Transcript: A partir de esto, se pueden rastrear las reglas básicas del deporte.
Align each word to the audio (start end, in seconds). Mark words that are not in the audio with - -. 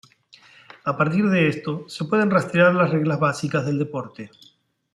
A 0.83 0.97
partir 0.97 1.25
de 1.29 1.47
esto, 1.47 1.85
se 1.87 2.05
pueden 2.05 2.31
rastrear 2.31 2.73
las 2.73 2.89
reglas 2.89 3.19
básicas 3.19 3.67
del 3.67 3.77
deporte. 3.77 4.31